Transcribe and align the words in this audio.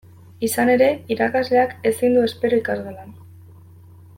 Izan 0.45 0.71
ere, 0.75 0.87
irakasleak 1.15 1.75
ezin 1.91 2.17
du 2.19 2.25
espero 2.31 2.59
ikasgelan. 2.63 3.13